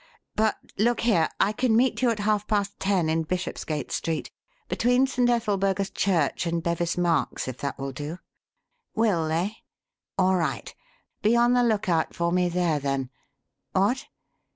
But 0.35 0.57
look 0.79 1.01
here! 1.01 1.29
I 1.39 1.51
can 1.51 1.75
meet 1.75 2.01
you 2.01 2.09
at 2.09 2.17
half 2.21 2.47
past 2.47 2.79
ten 2.79 3.07
in 3.07 3.21
Bishopsgate 3.21 3.91
Street, 3.91 4.31
between 4.67 5.05
St. 5.05 5.29
Ethelburga's 5.29 5.91
Church 5.91 6.47
and 6.47 6.63
Bevis 6.63 6.95
Narks, 6.95 7.47
if 7.47 7.59
that 7.59 7.77
will 7.77 7.91
do. 7.91 8.17
Will, 8.95 9.29
eh? 9.31 9.51
All 10.17 10.37
right. 10.37 10.73
Be 11.21 11.35
on 11.35 11.53
the 11.53 11.61
lookout 11.61 12.15
for 12.15 12.31
me 12.31 12.49
there, 12.49 12.79
then. 12.79 13.11
What? 13.73 14.07